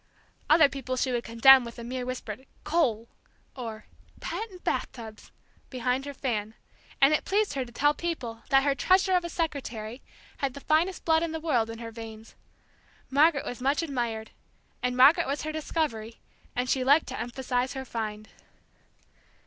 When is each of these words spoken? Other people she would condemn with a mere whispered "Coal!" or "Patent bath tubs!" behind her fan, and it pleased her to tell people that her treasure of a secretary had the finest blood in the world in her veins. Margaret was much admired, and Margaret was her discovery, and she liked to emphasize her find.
Other 0.49 0.67
people 0.67 0.95
she 0.97 1.11
would 1.11 1.23
condemn 1.23 1.63
with 1.63 1.77
a 1.77 1.83
mere 1.83 2.07
whispered 2.07 2.47
"Coal!" 2.63 3.07
or 3.55 3.85
"Patent 4.19 4.63
bath 4.63 4.91
tubs!" 4.91 5.31
behind 5.69 6.05
her 6.05 6.13
fan, 6.15 6.55
and 6.99 7.13
it 7.13 7.23
pleased 7.23 7.53
her 7.53 7.63
to 7.65 7.71
tell 7.71 7.93
people 7.93 8.41
that 8.49 8.63
her 8.63 8.73
treasure 8.73 9.13
of 9.15 9.23
a 9.23 9.29
secretary 9.29 10.01
had 10.39 10.55
the 10.55 10.59
finest 10.59 11.05
blood 11.05 11.21
in 11.21 11.33
the 11.33 11.39
world 11.39 11.69
in 11.69 11.77
her 11.77 11.91
veins. 11.91 12.33
Margaret 13.11 13.45
was 13.45 13.61
much 13.61 13.83
admired, 13.83 14.31
and 14.81 14.97
Margaret 14.97 15.27
was 15.27 15.43
her 15.43 15.51
discovery, 15.51 16.15
and 16.55 16.67
she 16.67 16.83
liked 16.83 17.05
to 17.09 17.19
emphasize 17.19 17.73
her 17.73 17.85
find. 17.85 18.27